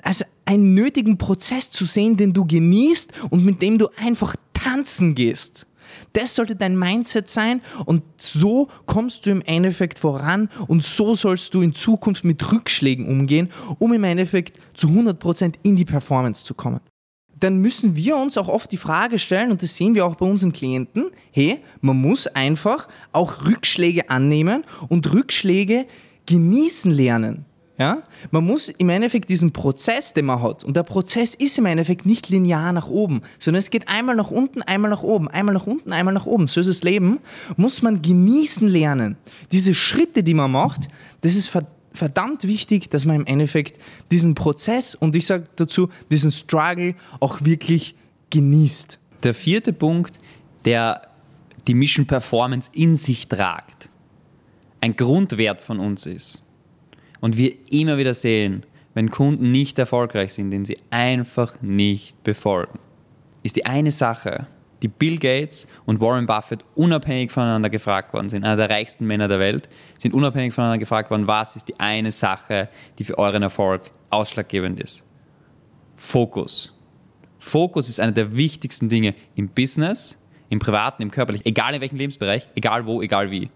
als 0.00 0.24
einen 0.44 0.74
nötigen 0.74 1.18
Prozess 1.18 1.70
zu 1.70 1.84
sehen, 1.84 2.16
den 2.16 2.32
du 2.32 2.44
genießt 2.44 3.12
und 3.30 3.44
mit 3.44 3.60
dem 3.60 3.78
du 3.78 3.88
einfach 3.96 4.36
tanzen 4.54 5.16
gehst. 5.16 5.66
Das 6.12 6.36
sollte 6.36 6.54
dein 6.54 6.78
Mindset 6.78 7.28
sein 7.28 7.60
und 7.84 8.02
so 8.16 8.68
kommst 8.86 9.26
du 9.26 9.30
im 9.30 9.42
Endeffekt 9.42 9.98
voran 9.98 10.48
und 10.68 10.84
so 10.84 11.14
sollst 11.14 11.52
du 11.52 11.62
in 11.62 11.74
Zukunft 11.74 12.24
mit 12.24 12.52
Rückschlägen 12.52 13.06
umgehen, 13.08 13.50
um 13.78 13.92
im 13.92 14.04
Endeffekt 14.04 14.60
zu 14.72 14.86
100% 14.86 15.54
in 15.64 15.76
die 15.76 15.84
Performance 15.84 16.44
zu 16.44 16.54
kommen 16.54 16.80
dann 17.40 17.58
müssen 17.58 17.96
wir 17.96 18.16
uns 18.16 18.36
auch 18.38 18.48
oft 18.48 18.70
die 18.72 18.76
Frage 18.76 19.18
stellen, 19.18 19.50
und 19.50 19.62
das 19.62 19.76
sehen 19.76 19.94
wir 19.94 20.06
auch 20.06 20.16
bei 20.16 20.26
unseren 20.26 20.52
Klienten, 20.52 21.10
hey, 21.30 21.58
man 21.80 22.00
muss 22.00 22.26
einfach 22.26 22.88
auch 23.12 23.46
Rückschläge 23.46 24.10
annehmen 24.10 24.64
und 24.88 25.12
Rückschläge 25.12 25.86
genießen 26.26 26.90
lernen. 26.90 27.44
Ja? 27.78 28.02
Man 28.30 28.44
muss 28.44 28.68
im 28.68 28.88
Endeffekt 28.88 29.30
diesen 29.30 29.52
Prozess, 29.52 30.12
den 30.12 30.26
man 30.26 30.42
hat, 30.42 30.64
und 30.64 30.76
der 30.76 30.82
Prozess 30.82 31.34
ist 31.34 31.58
im 31.58 31.66
Endeffekt 31.66 32.06
nicht 32.06 32.28
linear 32.28 32.72
nach 32.72 32.88
oben, 32.88 33.22
sondern 33.38 33.60
es 33.60 33.70
geht 33.70 33.88
einmal 33.88 34.16
nach 34.16 34.30
unten, 34.30 34.62
einmal 34.62 34.90
nach 34.90 35.02
oben, 35.02 35.28
einmal 35.28 35.54
nach 35.54 35.66
unten, 35.66 35.92
einmal 35.92 36.14
nach 36.14 36.26
oben. 36.26 36.48
So 36.48 36.60
ist 36.60 36.68
das 36.68 36.82
Leben. 36.82 37.20
Muss 37.56 37.82
man 37.82 38.02
genießen 38.02 38.68
lernen. 38.68 39.16
Diese 39.52 39.74
Schritte, 39.74 40.22
die 40.22 40.34
man 40.34 40.50
macht, 40.50 40.88
das 41.20 41.36
ist 41.36 41.48
verdammt 41.48 41.77
verdammt 41.92 42.44
wichtig, 42.44 42.90
dass 42.90 43.04
man 43.04 43.16
im 43.16 43.26
Endeffekt 43.26 43.80
diesen 44.10 44.34
Prozess 44.34 44.94
und 44.94 45.16
ich 45.16 45.26
sage 45.26 45.44
dazu, 45.56 45.88
diesen 46.10 46.30
Struggle 46.30 46.94
auch 47.20 47.44
wirklich 47.44 47.94
genießt. 48.30 48.98
Der 49.22 49.34
vierte 49.34 49.72
Punkt, 49.72 50.18
der 50.64 51.08
die 51.66 51.74
Mission 51.74 52.06
Performance 52.06 52.70
in 52.72 52.96
sich 52.96 53.28
tragt, 53.28 53.88
ein 54.80 54.96
Grundwert 54.96 55.60
von 55.60 55.80
uns 55.80 56.06
ist 56.06 56.42
und 57.20 57.36
wir 57.36 57.52
immer 57.70 57.98
wieder 57.98 58.14
sehen, 58.14 58.64
wenn 58.94 59.10
Kunden 59.10 59.50
nicht 59.50 59.78
erfolgreich 59.78 60.32
sind, 60.32 60.50
den 60.50 60.64
sie 60.64 60.78
einfach 60.90 61.60
nicht 61.62 62.22
befolgen, 62.24 62.78
ist 63.42 63.56
die 63.56 63.66
eine 63.66 63.90
Sache, 63.90 64.46
die 64.82 64.88
Bill 64.88 65.18
Gates 65.18 65.66
und 65.86 66.00
Warren 66.00 66.26
Buffett 66.26 66.64
unabhängig 66.74 67.30
voneinander 67.30 67.70
gefragt 67.70 68.12
worden 68.12 68.28
sind, 68.28 68.44
einer 68.44 68.56
der 68.56 68.70
reichsten 68.70 69.06
Männer 69.06 69.28
der 69.28 69.38
Welt, 69.38 69.68
sind 69.98 70.14
unabhängig 70.14 70.54
voneinander 70.54 70.78
gefragt 70.78 71.10
worden, 71.10 71.26
was 71.26 71.56
ist 71.56 71.68
die 71.68 71.78
eine 71.80 72.10
Sache, 72.10 72.68
die 72.98 73.04
für 73.04 73.18
euren 73.18 73.42
Erfolg 73.42 73.90
ausschlaggebend 74.10 74.80
ist. 74.80 75.04
Fokus. 75.96 76.74
Fokus 77.38 77.88
ist 77.88 78.00
eine 78.00 78.12
der 78.12 78.36
wichtigsten 78.36 78.88
Dinge 78.88 79.14
im 79.34 79.48
Business, 79.48 80.18
im 80.48 80.58
Privaten, 80.58 81.02
im 81.02 81.10
Körperlichen, 81.10 81.46
egal 81.46 81.74
in 81.74 81.80
welchem 81.80 81.98
Lebensbereich, 81.98 82.48
egal 82.54 82.86
wo, 82.86 83.02
egal 83.02 83.30
wie. 83.30 83.50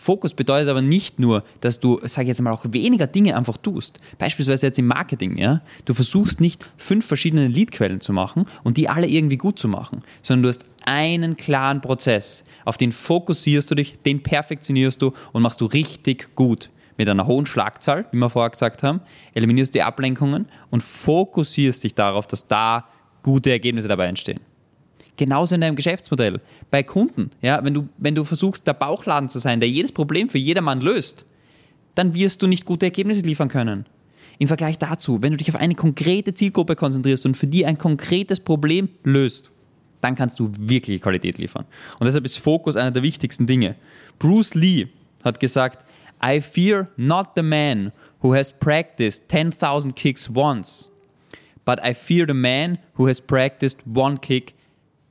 Fokus 0.00 0.32
bedeutet 0.32 0.70
aber 0.70 0.80
nicht 0.80 1.18
nur, 1.18 1.44
dass 1.60 1.78
du, 1.78 2.00
sage 2.04 2.22
ich 2.22 2.28
jetzt 2.28 2.40
mal, 2.40 2.52
auch 2.52 2.64
weniger 2.70 3.06
Dinge 3.06 3.36
einfach 3.36 3.58
tust. 3.58 4.00
Beispielsweise 4.16 4.68
jetzt 4.68 4.78
im 4.78 4.86
Marketing, 4.86 5.36
ja. 5.36 5.60
Du 5.84 5.92
versuchst 5.92 6.40
nicht 6.40 6.70
fünf 6.78 7.04
verschiedene 7.04 7.48
Leadquellen 7.48 8.00
zu 8.00 8.14
machen 8.14 8.46
und 8.64 8.78
die 8.78 8.88
alle 8.88 9.06
irgendwie 9.06 9.36
gut 9.36 9.58
zu 9.58 9.68
machen, 9.68 10.02
sondern 10.22 10.44
du 10.44 10.48
hast 10.48 10.64
einen 10.86 11.36
klaren 11.36 11.82
Prozess, 11.82 12.44
auf 12.64 12.78
den 12.78 12.92
fokussierst 12.92 13.70
du 13.70 13.74
dich, 13.74 13.98
den 14.00 14.22
perfektionierst 14.22 15.02
du 15.02 15.12
und 15.32 15.42
machst 15.42 15.60
du 15.60 15.66
richtig 15.66 16.34
gut. 16.34 16.70
Mit 16.96 17.06
einer 17.06 17.26
hohen 17.26 17.44
Schlagzahl, 17.44 18.06
wie 18.10 18.16
wir 18.16 18.30
vorher 18.30 18.48
gesagt 18.48 18.82
haben, 18.82 19.02
eliminierst 19.34 19.74
du 19.74 19.80
die 19.80 19.82
Ablenkungen 19.82 20.46
und 20.70 20.82
fokussierst 20.82 21.84
dich 21.84 21.94
darauf, 21.94 22.26
dass 22.26 22.46
da 22.46 22.88
gute 23.22 23.50
Ergebnisse 23.50 23.88
dabei 23.88 24.06
entstehen. 24.06 24.40
Genauso 25.16 25.54
in 25.54 25.60
deinem 25.60 25.76
Geschäftsmodell. 25.76 26.40
Bei 26.70 26.82
Kunden, 26.82 27.30
ja, 27.42 27.62
wenn 27.64 27.74
du, 27.74 27.88
wenn 27.98 28.14
du 28.14 28.24
versuchst, 28.24 28.66
der 28.66 28.74
Bauchladen 28.74 29.28
zu 29.28 29.38
sein, 29.38 29.60
der 29.60 29.68
jedes 29.68 29.92
Problem 29.92 30.28
für 30.28 30.38
jedermann 30.38 30.80
löst, 30.80 31.24
dann 31.94 32.14
wirst 32.14 32.42
du 32.42 32.46
nicht 32.46 32.64
gute 32.64 32.86
Ergebnisse 32.86 33.20
liefern 33.20 33.48
können. 33.48 33.86
im 34.38 34.48
Vergleich 34.48 34.78
dazu, 34.78 35.20
wenn 35.20 35.32
du 35.32 35.36
dich 35.36 35.50
auf 35.50 35.60
eine 35.60 35.74
konkrete 35.74 36.32
Zielgruppe 36.32 36.74
konzentrierst 36.74 37.26
und 37.26 37.36
für 37.36 37.46
die 37.46 37.66
ein 37.66 37.76
konkretes 37.76 38.40
Problem 38.40 38.88
löst, 39.04 39.50
dann 40.00 40.14
kannst 40.14 40.40
du 40.40 40.50
wirklich 40.56 41.02
Qualität 41.02 41.36
liefern. 41.36 41.66
Und 41.98 42.06
deshalb 42.06 42.24
ist 42.24 42.38
Fokus 42.38 42.74
einer 42.74 42.90
der 42.90 43.02
wichtigsten 43.02 43.46
Dinge. 43.46 43.76
Bruce 44.18 44.54
Lee 44.54 44.88
hat 45.22 45.40
gesagt, 45.40 45.84
I 46.24 46.40
fear 46.40 46.88
not 46.96 47.28
the 47.36 47.42
man 47.42 47.92
who 48.22 48.34
has 48.34 48.50
practiced 48.50 49.28
10,000 49.28 49.94
kicks 49.94 50.30
once, 50.34 50.88
but 51.66 51.78
I 51.84 51.92
fear 51.92 52.26
the 52.26 52.34
man 52.34 52.78
who 52.96 53.08
has 53.08 53.20
practiced 53.20 53.78
one 53.86 54.18
kick 54.18 54.54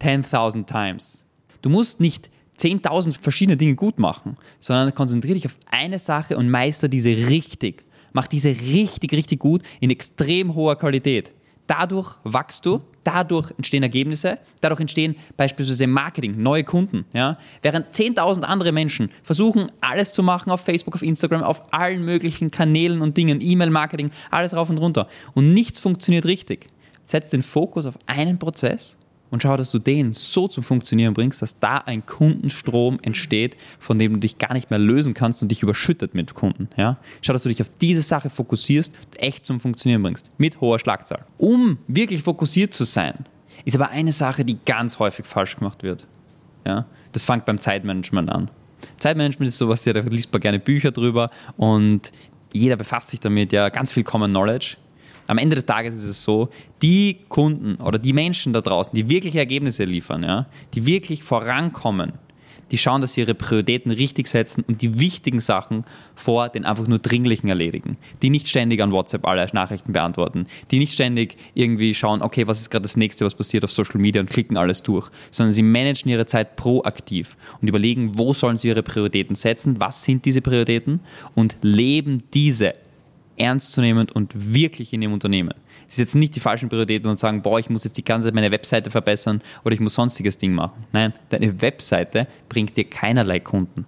10.000 0.02 0.66
times. 0.66 1.24
Du 1.62 1.70
musst 1.70 2.00
nicht 2.00 2.30
10.000 2.60 3.20
verschiedene 3.20 3.58
Dinge 3.58 3.76
gut 3.76 4.00
machen, 4.00 4.38
sondern 4.60 4.94
konzentriere 4.94 5.36
dich 5.36 5.46
auf 5.46 5.58
eine 5.72 6.00
Sache 6.00 6.38
und 6.38 6.50
meister 6.50 6.88
diese 6.88 7.10
richtig. 7.10 7.86
Mach 8.12 8.28
diese 8.28 8.50
richtig, 8.50 9.14
richtig 9.14 9.40
gut 9.40 9.64
in 9.80 9.90
extrem 9.90 10.56
hoher 10.56 10.76
Qualität. 10.76 11.34
Dadurch 11.68 12.16
wachst 12.24 12.66
du, 12.66 12.82
dadurch 13.04 13.52
entstehen 13.52 13.84
Ergebnisse, 13.84 14.40
dadurch 14.60 14.82
entstehen 14.82 15.16
beispielsweise 15.38 15.86
Marketing, 15.86 16.42
neue 16.42 16.64
Kunden. 16.64 17.06
Ja? 17.14 17.38
Während 17.62 17.96
10.000 17.96 18.42
andere 18.42 18.72
Menschen 18.72 19.12
versuchen, 19.22 19.72
alles 19.80 20.12
zu 20.12 20.24
machen 20.24 20.52
auf 20.52 20.62
Facebook, 20.62 20.96
auf 20.96 21.04
Instagram, 21.04 21.44
auf 21.44 21.72
allen 21.72 22.04
möglichen 22.04 22.50
Kanälen 22.50 23.02
und 23.02 23.16
Dingen, 23.18 23.40
E-Mail-Marketing, 23.40 24.10
alles 24.32 24.56
rauf 24.56 24.72
und 24.72 24.80
runter. 24.80 25.08
Und 25.36 25.54
nichts 25.54 25.78
funktioniert 25.78 26.26
richtig. 26.26 26.66
Setz 27.06 27.30
den 27.30 27.44
Fokus 27.44 27.86
auf 27.86 28.00
einen 28.08 28.40
Prozess 28.40 28.98
und 29.32 29.42
schau, 29.44 29.58
dass 29.58 29.72
du 29.72 29.80
den 29.80 30.14
so 30.14 30.48
zum 30.48 30.64
Funktionieren 30.64 31.14
bringst, 31.14 31.42
dass 31.42 31.60
da 31.60 31.78
ein 31.78 32.06
Kundenstrom 32.06 33.00
entsteht, 33.02 33.58
von 33.80 34.00
dem 34.00 34.14
du 34.14 34.20
dich 34.20 34.38
gar 34.38 34.54
nicht 34.54 34.70
mehr 34.70 34.80
lösen 34.80 35.14
kannst 35.14 35.42
und 35.42 35.50
dich 35.50 35.64
überschüttet 35.64 36.14
mit 36.14 36.34
Kunden. 36.34 36.70
Ja? 36.78 36.98
Schau, 37.22 37.34
dass 37.34 37.44
du 37.44 37.50
dich 37.50 37.62
auf 37.62 37.72
diese 37.82 38.02
Sache 38.02 38.30
fokussierst 38.30 38.94
echt 39.18 39.46
zum 39.46 39.60
Funktionieren 39.60 40.02
bringst, 40.04 40.30
mit 40.38 40.62
hoher 40.62 40.80
Schlagzahl. 40.80 41.26
Um 41.38 41.78
wirklich 41.88 42.24
fokussiert 42.24 42.74
zu 42.74 42.84
sein, 42.84 43.26
ist 43.66 43.76
aber 43.76 43.90
eine 43.90 44.12
Sache, 44.12 44.46
die 44.46 44.58
ganz 44.66 45.00
häufig 45.00 45.26
falsch 45.26 45.58
gemacht 45.58 45.84
wird. 45.84 46.06
Ja? 46.66 46.86
Das 47.12 47.26
fängt 47.26 47.46
beim 47.46 47.60
Zeitmanagement 47.60 48.30
an. 48.30 48.52
Zeitmanagement 48.98 49.50
ist 49.50 49.58
sowas, 49.58 49.84
ja, 49.86 49.94
da 49.94 50.02
liest 50.02 50.32
man 50.32 50.42
gerne 50.42 50.60
Bücher 50.60 50.92
drüber 50.92 51.30
und 51.58 52.12
jeder 52.54 52.78
befasst 52.78 53.10
sich 53.10 53.20
damit, 53.20 53.52
ja, 53.52 53.70
ganz 53.70 53.92
viel 53.92 54.04
Common 54.04 54.32
Knowledge 54.32 54.76
am 55.30 55.38
Ende 55.38 55.56
des 55.56 55.68
Tages 55.68 55.96
ist 55.96 56.06
es 56.06 56.24
so, 56.24 56.50
die 56.82 57.20
Kunden 57.30 57.76
oder 57.76 58.00
die 58.00 58.14
Menschen 58.14 58.52
da 58.52 58.62
draußen, 58.62 58.96
die 58.96 59.10
wirkliche 59.10 59.38
Ergebnisse 59.38 59.84
liefern, 59.84 60.24
ja, 60.24 60.48
die 60.74 60.88
wirklich 60.88 61.22
vorankommen, 61.22 62.14
die 62.72 62.80
schauen, 62.80 63.02
dass 63.02 63.14
sie 63.14 63.22
ihre 63.22 63.36
Prioritäten 63.36 63.92
richtig 63.92 64.28
setzen 64.28 64.64
und 64.68 64.82
die 64.82 65.00
wichtigen 65.00 65.40
Sachen 65.40 65.86
vor 66.16 66.50
den 66.50 66.66
einfach 66.66 66.88
nur 66.88 66.98
dringlichen 66.98 67.48
erledigen. 67.48 67.98
Die 68.24 68.32
nicht 68.32 68.48
ständig 68.48 68.82
an 68.82 68.92
WhatsApp 68.92 69.26
alle 69.26 69.48
Nachrichten 69.54 69.94
beantworten. 69.94 70.48
Die 70.72 70.80
nicht 70.80 70.94
ständig 70.94 71.38
irgendwie 71.54 71.94
schauen, 71.94 72.22
okay, 72.22 72.48
was 72.48 72.60
ist 72.60 72.70
gerade 72.70 72.84
das 72.84 72.98
nächste, 72.98 73.26
was 73.26 73.36
passiert 73.36 73.64
auf 73.64 73.72
Social 73.72 74.00
Media 74.00 74.22
und 74.22 74.30
klicken 74.30 74.58
alles 74.58 74.84
durch. 74.84 75.10
Sondern 75.32 75.54
sie 75.54 75.64
managen 75.64 76.12
ihre 76.12 76.26
Zeit 76.26 76.56
proaktiv 76.56 77.38
und 77.62 77.68
überlegen, 77.68 78.18
wo 78.18 78.34
sollen 78.34 78.58
sie 78.58 78.68
ihre 78.68 78.84
Prioritäten 78.84 79.36
setzen, 79.36 79.80
was 79.80 80.04
sind 80.04 80.26
diese 80.26 80.42
Prioritäten 80.42 81.02
und 81.36 81.56
leben 81.62 82.24
diese 82.34 82.76
ernstzunehmend 83.40 84.12
und 84.12 84.54
wirklich 84.54 84.94
in 84.94 85.02
dem 85.02 85.14
Unternehmen. 85.14 85.54
Sie 85.88 85.98
setzen 85.98 86.20
nicht 86.20 86.36
die 86.36 86.40
falschen 86.40 86.70
Prioritäten 86.70 87.10
und 87.10 87.20
sagen, 87.20 87.42
boah, 87.42 87.60
ich 87.60 87.70
muss 87.70 87.84
jetzt 87.84 87.98
die 87.98 88.04
ganze 88.04 88.28
Zeit 88.28 88.36
meine 88.36 88.52
Webseite 88.52 88.92
verbessern 88.92 89.42
oder 89.64 89.74
ich 89.74 89.80
muss 89.80 89.96
sonstiges 89.96 90.38
Ding 90.38 90.54
machen. 90.54 90.86
Nein, 90.92 91.14
deine 91.30 91.62
Webseite 91.62 92.28
bringt 92.48 92.78
dir 92.78 92.84
keinerlei 92.84 93.40
Kunden. 93.40 93.86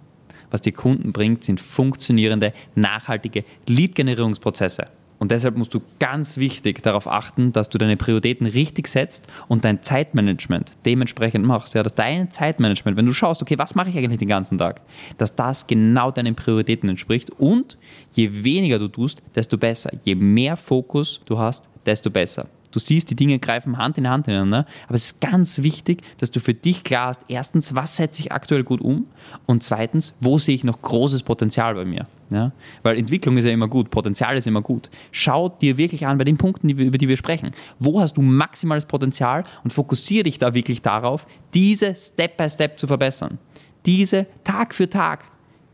Was 0.49 0.61
dir 0.61 0.73
Kunden 0.73 1.13
bringt, 1.13 1.43
sind 1.43 1.59
funktionierende, 1.59 2.53
nachhaltige 2.75 3.43
Lead-Generierungsprozesse. 3.67 4.87
Und 5.21 5.29
deshalb 5.29 5.55
musst 5.55 5.71
du 5.75 5.83
ganz 5.99 6.37
wichtig 6.37 6.81
darauf 6.81 7.05
achten, 7.05 7.53
dass 7.53 7.69
du 7.69 7.77
deine 7.77 7.95
Prioritäten 7.95 8.47
richtig 8.47 8.87
setzt 8.87 9.27
und 9.47 9.63
dein 9.63 9.83
Zeitmanagement 9.83 10.71
dementsprechend 10.83 11.45
machst. 11.45 11.75
Ja, 11.75 11.83
dass 11.83 11.93
dein 11.93 12.31
Zeitmanagement, 12.31 12.97
wenn 12.97 13.05
du 13.05 13.13
schaust, 13.13 13.39
okay, 13.39 13.55
was 13.59 13.75
mache 13.75 13.91
ich 13.91 13.97
eigentlich 13.97 14.17
den 14.17 14.27
ganzen 14.27 14.57
Tag, 14.57 14.81
dass 15.19 15.35
das 15.35 15.67
genau 15.67 16.09
deinen 16.09 16.33
Prioritäten 16.33 16.89
entspricht. 16.89 17.29
Und 17.37 17.77
je 18.13 18.43
weniger 18.43 18.79
du 18.79 18.87
tust, 18.87 19.21
desto 19.35 19.59
besser. 19.59 19.91
Je 20.03 20.15
mehr 20.15 20.57
Fokus 20.57 21.21
du 21.25 21.37
hast, 21.37 21.69
desto 21.85 22.09
besser. 22.09 22.47
Du 22.71 22.79
siehst, 22.79 23.09
die 23.09 23.15
Dinge 23.15 23.39
greifen 23.39 23.77
Hand 23.77 23.97
in 23.97 24.09
Hand 24.09 24.27
ineinander. 24.27 24.65
Aber 24.87 24.95
es 24.95 25.05
ist 25.05 25.21
ganz 25.21 25.61
wichtig, 25.61 26.03
dass 26.17 26.31
du 26.31 26.39
für 26.39 26.53
dich 26.53 26.83
klar 26.83 27.07
hast, 27.07 27.21
erstens, 27.27 27.75
was 27.75 27.97
setze 27.97 28.21
ich 28.21 28.31
aktuell 28.31 28.63
gut 28.63 28.81
um? 28.81 29.05
Und 29.45 29.63
zweitens, 29.63 30.13
wo 30.19 30.37
sehe 30.37 30.55
ich 30.55 30.63
noch 30.63 30.81
großes 30.81 31.23
Potenzial 31.23 31.75
bei 31.75 31.85
mir? 31.85 32.07
Ja? 32.29 32.51
Weil 32.83 32.97
Entwicklung 32.97 33.37
ist 33.37 33.45
ja 33.45 33.51
immer 33.51 33.67
gut, 33.67 33.91
Potenzial 33.91 34.37
ist 34.37 34.47
immer 34.47 34.61
gut. 34.61 34.89
Schau 35.11 35.49
dir 35.49 35.77
wirklich 35.77 36.07
an 36.07 36.17
bei 36.17 36.23
den 36.23 36.37
Punkten, 36.37 36.69
über 36.69 36.97
die 36.97 37.07
wir 37.07 37.17
sprechen. 37.17 37.51
Wo 37.79 38.01
hast 38.01 38.17
du 38.17 38.21
maximales 38.21 38.85
Potenzial 38.85 39.43
und 39.63 39.71
fokussiere 39.71 40.23
dich 40.23 40.39
da 40.39 40.53
wirklich 40.53 40.81
darauf, 40.81 41.27
diese 41.53 41.93
Step 41.95 42.37
by 42.37 42.49
Step 42.49 42.79
zu 42.79 42.87
verbessern. 42.87 43.37
Diese 43.85 44.27
Tag 44.43 44.73
für 44.73 44.89
Tag, 44.89 45.25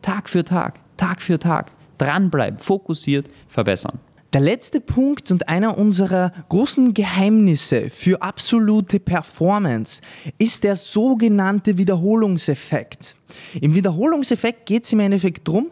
Tag 0.01 0.29
für 0.29 0.43
Tag, 0.43 0.79
Tag 0.97 1.21
für 1.21 1.37
Tag 1.37 1.71
dranbleiben, 1.97 2.57
fokussiert 2.57 3.29
verbessern. 3.47 3.99
Der 4.33 4.41
letzte 4.41 4.81
Punkt 4.81 5.31
und 5.31 5.47
einer 5.47 5.77
unserer 5.77 6.33
großen 6.49 6.93
Geheimnisse 6.93 7.89
für 7.89 8.21
absolute 8.21 8.99
Performance 8.99 10.01
ist 10.37 10.65
der 10.65 10.75
sogenannte 10.75 11.77
Wiederholungseffekt. 11.77 13.15
Im 13.61 13.73
Wiederholungseffekt 13.73 14.65
geht 14.65 14.83
es 14.83 14.91
im 14.91 14.99
Endeffekt 14.99 15.47
darum, 15.47 15.71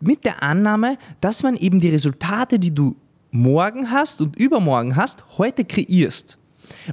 mit 0.00 0.26
der 0.26 0.42
Annahme, 0.42 0.98
dass 1.22 1.42
man 1.42 1.56
eben 1.56 1.80
die 1.80 1.88
Resultate, 1.88 2.58
die 2.58 2.74
du 2.74 2.94
morgen 3.30 3.90
hast 3.90 4.20
und 4.20 4.38
übermorgen 4.38 4.94
hast, 4.94 5.24
heute 5.38 5.64
kreierst. 5.64 6.36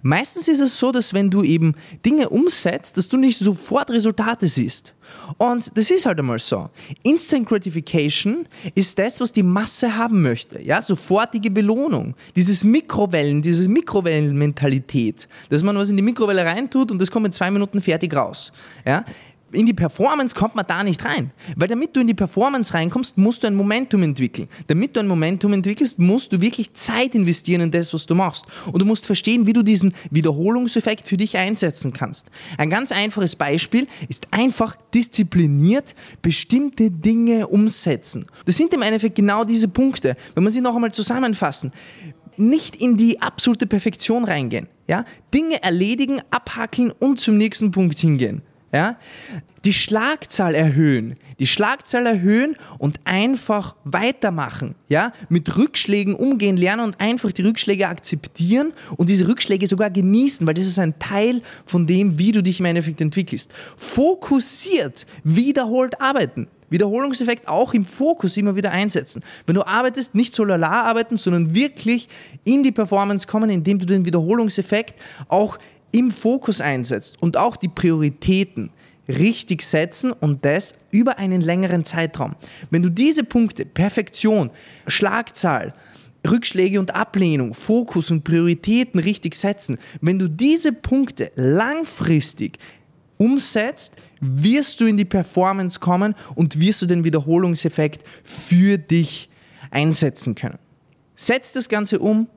Meistens 0.01 0.47
ist 0.47 0.59
es 0.59 0.77
so, 0.77 0.91
dass 0.91 1.13
wenn 1.13 1.29
du 1.29 1.43
eben 1.43 1.75
Dinge 2.05 2.29
umsetzt, 2.29 2.97
dass 2.97 3.07
du 3.07 3.17
nicht 3.17 3.39
sofort 3.39 3.89
Resultate 3.89 4.47
siehst. 4.47 4.93
Und 5.38 5.75
das 5.77 5.89
ist 5.91 6.05
halt 6.05 6.19
einmal 6.19 6.39
so. 6.39 6.69
Instant 7.03 7.47
Gratification 7.47 8.47
ist 8.75 8.97
das, 8.99 9.19
was 9.19 9.31
die 9.31 9.43
Masse 9.43 9.95
haben 9.95 10.21
möchte. 10.21 10.61
Ja, 10.61 10.81
sofortige 10.81 11.49
Belohnung. 11.49 12.15
Dieses 12.35 12.63
Mikrowellen, 12.63 13.41
diese 13.41 13.67
Mikrowellenmentalität, 13.67 15.27
dass 15.49 15.63
man 15.63 15.75
was 15.77 15.89
in 15.89 15.97
die 15.97 16.03
Mikrowelle 16.03 16.45
reintut 16.45 16.91
und 16.91 16.99
das 16.99 17.09
kommt 17.11 17.25
in 17.25 17.31
zwei 17.31 17.49
Minuten 17.51 17.81
fertig 17.81 18.15
raus. 18.15 18.51
Ja, 18.85 19.03
in 19.51 19.65
die 19.65 19.74
Performance 19.74 20.36
kommt 20.36 20.56
man 20.56 20.65
da 20.68 20.84
nicht 20.84 21.03
rein. 21.06 21.32
Weil 21.56 21.68
damit 21.68 21.96
du 21.96 22.01
in 22.01 22.08
die 22.08 22.13
Performance 22.13 22.74
reinkommst, 22.74 23.18
musst 23.18 23.44
du 23.44 23.48
ein 23.48 23.56
Momentum 23.56 24.03
entwickeln. 24.03 24.48
Damit 24.68 24.96
du 24.96 25.00
ein 25.00 25.08
Momentum 25.08 25.53
entwickelst, 25.53 26.00
musst 26.00 26.34
du 26.34 26.41
wirklich 26.41 26.74
Zeit 26.74 27.15
investieren 27.15 27.62
in 27.62 27.72
das, 27.72 27.94
was 27.94 28.06
du 28.06 28.15
machst. 28.15 28.46
Und 28.72 28.79
du 28.79 28.86
musst 28.86 29.06
verstehen, 29.06 29.46
wie 29.46 29.53
du 29.53 29.63
diesen 29.63 29.94
Wiederholungseffekt 30.12 31.08
für 31.08 31.18
dich 31.18 31.38
einsetzen 31.38 31.94
kannst. 31.94 32.27
Ein 32.58 32.70
ganz 32.70 32.91
einfaches 32.91 33.36
Beispiel 33.36 33.88
ist 34.08 34.27
einfach 34.32 34.75
diszipliniert 34.94 35.96
bestimmte 36.22 36.91
Dinge 36.91 37.48
umsetzen. 37.48 38.25
Das 38.46 38.58
sind 38.58 38.74
im 38.74 38.82
Endeffekt 38.82 39.15
genau 39.15 39.44
diese 39.44 39.68
Punkte. 39.68 40.15
Wenn 40.36 40.44
wir 40.44 40.51
sie 40.51 40.62
noch 40.62 40.75
einmal 40.75 40.91
zusammenfassen, 40.91 41.72
nicht 42.38 42.75
in 42.77 42.98
die 42.98 43.22
absolute 43.22 43.68
Perfektion 43.68 44.24
reingehen. 44.24 44.68
Ja? 44.88 45.06
Dinge 45.34 45.62
erledigen, 45.62 46.22
abhackeln 46.32 46.91
und 46.91 47.20
zum 47.20 47.38
nächsten 47.38 47.72
Punkt 47.72 48.00
hingehen. 48.00 48.41
Ja? 48.71 48.97
Die 49.65 49.73
Schlagzahl 49.73 50.55
erhöhen, 50.55 51.17
die 51.38 51.47
Schlagzahl 51.47 52.05
erhöhen 52.05 52.55
und 52.77 52.99
einfach 53.05 53.75
weitermachen. 53.83 54.75
Ja? 54.88 55.11
Mit 55.27 55.57
Rückschlägen 55.57 56.15
umgehen 56.15 56.57
lernen 56.57 56.83
und 56.83 56.99
einfach 56.99 57.31
die 57.31 57.41
Rückschläge 57.41 57.88
akzeptieren 57.88 58.73
und 58.95 59.09
diese 59.09 59.27
Rückschläge 59.27 59.67
sogar 59.67 59.89
genießen, 59.89 60.45
weil 60.47 60.53
das 60.53 60.67
ist 60.67 60.79
ein 60.79 60.97
Teil 60.99 61.41
von 61.65 61.88
dem, 61.88 62.17
wie 62.19 62.31
du 62.31 62.41
dich 62.41 62.59
im 62.59 62.65
Endeffekt 62.65 63.01
entwickelst. 63.01 63.51
Fokussiert, 63.75 65.05
wiederholt 65.23 65.99
arbeiten. 65.99 66.47
Wiederholungseffekt 66.69 67.47
auch 67.47 67.73
im 67.73 67.85
Fokus 67.85 68.38
immer 68.38 68.55
wieder 68.55 68.71
einsetzen. 68.71 69.23
Wenn 69.45 69.55
du 69.55 69.65
arbeitest, 69.65 70.15
nicht 70.15 70.35
so 70.35 70.43
lala 70.43 70.83
arbeiten, 70.83 71.17
sondern 71.17 71.55
wirklich 71.55 72.07
in 72.43 72.63
die 72.63 72.71
Performance 72.71 73.27
kommen, 73.27 73.49
indem 73.49 73.79
du 73.79 73.85
den 73.85 74.05
Wiederholungseffekt 74.05 74.95
auch 75.27 75.57
im 75.91 76.12
Fokus 76.12 76.62
einsetzt 76.62 77.22
und 77.22 77.38
auch 77.38 77.55
die 77.55 77.67
Prioritäten 77.67 78.72
richtig 79.08 79.63
setzen 79.63 80.12
und 80.12 80.46
das 80.46 80.75
über 80.91 81.17
einen 81.17 81.41
längeren 81.41 81.84
Zeitraum. 81.84 82.36
Wenn 82.69 82.84
du 82.84 82.89
diese 82.89 83.24
Punkte, 83.24 83.65
Perfektion, 83.65 84.51
Schlagzahl, 84.88 85.74
Rückschläge 86.29 86.79
und 86.79 86.93
Ablehnung, 86.93 87.53
Fokus 87.53 88.12
und 88.12 88.24
Prioritäten 88.24 89.00
richtig 89.00 89.36
setzen, 89.36 89.77
wenn 90.01 90.19
du 90.19 90.29
diese 90.29 90.74
Punkte 90.74 91.31
langfristig 91.36 92.60
umsetzt, 93.17 93.93
wirst 94.19 94.79
du 94.79 94.86
in 94.86 94.98
die 94.98 95.05
Performance 95.05 95.79
kommen 95.79 96.13
und 96.36 96.60
wirst 96.60 96.81
du 96.81 96.86
den 96.86 97.03
Wiederholungseffekt 97.03 98.03
für 98.24 98.77
dich 98.77 99.29
einsetzen 99.72 100.36
können. 100.36 100.60
Setz 101.15 101.51
das 101.51 101.69
Ganze 101.69 102.00
um 102.00 102.27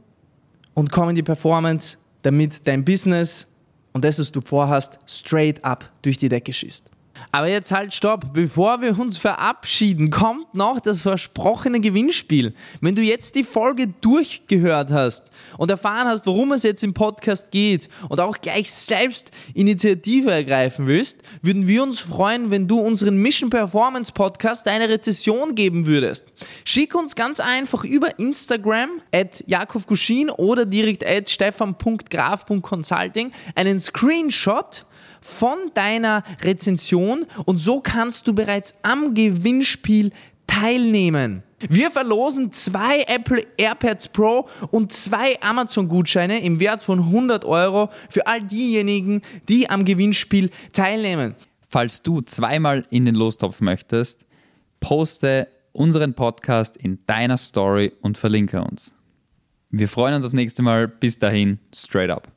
und 0.74 0.90
komm 0.90 1.10
in 1.10 1.16
die 1.16 1.22
Performance 1.22 1.98
damit 2.22 2.66
dein 2.66 2.84
Business 2.84 3.46
und 3.92 4.04
das, 4.04 4.18
was 4.18 4.32
du 4.32 4.40
vorhast, 4.40 4.98
straight 5.06 5.64
up 5.64 5.90
durch 6.02 6.16
die 6.16 6.28
Decke 6.28 6.52
schießt. 6.52 6.91
Aber 7.34 7.48
jetzt 7.48 7.72
halt 7.72 7.94
stopp, 7.94 8.34
bevor 8.34 8.82
wir 8.82 8.98
uns 8.98 9.16
verabschieden, 9.16 10.10
kommt 10.10 10.54
noch 10.54 10.80
das 10.80 11.00
versprochene 11.00 11.80
Gewinnspiel. 11.80 12.52
Wenn 12.82 12.94
du 12.94 13.00
jetzt 13.00 13.36
die 13.36 13.42
Folge 13.42 13.86
durchgehört 14.02 14.92
hast 14.92 15.30
und 15.56 15.70
erfahren 15.70 16.08
hast, 16.08 16.26
worum 16.26 16.52
es 16.52 16.62
jetzt 16.62 16.84
im 16.84 16.92
Podcast 16.92 17.50
geht 17.50 17.88
und 18.10 18.20
auch 18.20 18.38
gleich 18.42 18.70
selbst 18.70 19.30
Initiative 19.54 20.30
ergreifen 20.30 20.86
willst, 20.86 21.22
würden 21.40 21.66
wir 21.66 21.82
uns 21.82 22.00
freuen, 22.00 22.50
wenn 22.50 22.68
du 22.68 22.78
unseren 22.78 23.16
Mission 23.16 23.48
Performance 23.48 24.12
Podcast 24.12 24.68
eine 24.68 24.90
Rezession 24.90 25.54
geben 25.54 25.86
würdest. 25.86 26.26
Schick 26.66 26.94
uns 26.94 27.16
ganz 27.16 27.40
einfach 27.40 27.84
über 27.84 28.18
Instagram 28.18 29.00
at 29.10 29.42
Jakov 29.46 29.86
Guschin 29.86 30.28
oder 30.28 30.66
direkt 30.66 31.02
at 31.02 31.30
stefan.graf.consulting 31.30 33.32
einen 33.54 33.80
Screenshot 33.80 34.84
von 35.22 35.58
deiner 35.74 36.22
Rezension 36.42 37.24
und 37.46 37.56
so 37.56 37.80
kannst 37.80 38.26
du 38.26 38.34
bereits 38.34 38.74
am 38.82 39.14
Gewinnspiel 39.14 40.12
teilnehmen. 40.46 41.42
Wir 41.68 41.90
verlosen 41.90 42.50
zwei 42.52 43.02
Apple 43.02 43.46
AirPads 43.56 44.08
Pro 44.08 44.48
und 44.70 44.92
zwei 44.92 45.40
Amazon-Gutscheine 45.40 46.42
im 46.42 46.58
Wert 46.60 46.82
von 46.82 46.98
100 46.98 47.44
Euro 47.44 47.88
für 48.10 48.26
all 48.26 48.42
diejenigen, 48.42 49.22
die 49.48 49.70
am 49.70 49.84
Gewinnspiel 49.84 50.50
teilnehmen. 50.72 51.36
Falls 51.68 52.02
du 52.02 52.20
zweimal 52.20 52.84
in 52.90 53.06
den 53.06 53.14
Lostopf 53.14 53.60
möchtest, 53.60 54.26
poste 54.80 55.48
unseren 55.72 56.14
Podcast 56.14 56.76
in 56.76 56.98
deiner 57.06 57.38
Story 57.38 57.92
und 58.02 58.18
verlinke 58.18 58.62
uns. 58.62 58.92
Wir 59.70 59.88
freuen 59.88 60.14
uns 60.14 60.24
aufs 60.26 60.34
nächste 60.34 60.62
Mal. 60.62 60.86
Bis 60.86 61.18
dahin, 61.18 61.58
straight 61.74 62.10
up. 62.10 62.28